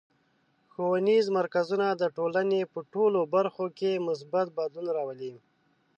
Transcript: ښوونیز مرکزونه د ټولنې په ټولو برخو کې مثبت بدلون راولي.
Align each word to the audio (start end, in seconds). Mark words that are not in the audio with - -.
ښوونیز 0.71 1.25
مرکزونه 1.39 1.87
د 1.91 2.03
ټولنې 2.17 2.61
په 2.73 2.79
ټولو 2.93 3.19
برخو 3.35 3.65
کې 3.77 4.03
مثبت 4.07 4.47
بدلون 4.57 4.87
راولي. 4.95 5.33